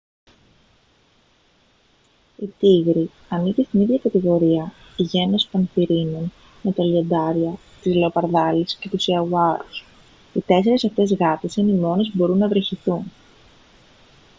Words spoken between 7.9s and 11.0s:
λεοπαρδάλεις και τους ιαγουάρους. οι τέσσερις